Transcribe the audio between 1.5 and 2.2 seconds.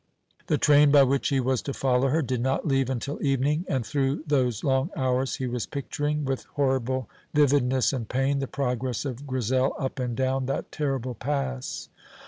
to follow